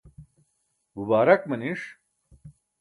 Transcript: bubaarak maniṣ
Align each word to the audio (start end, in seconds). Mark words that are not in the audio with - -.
bubaarak 0.95 1.41
maniṣ 1.49 1.83